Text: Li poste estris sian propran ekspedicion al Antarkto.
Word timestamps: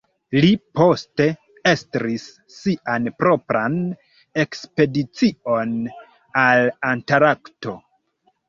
Li 0.43 0.47
poste 0.77 1.25
estris 1.71 2.25
sian 2.55 3.05
propran 3.19 3.77
ekspedicion 4.45 5.77
al 6.47 6.73
Antarkto. 6.95 7.77